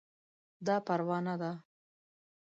دا 0.67 0.75
پروانه 0.87 1.33
ده 1.41 1.51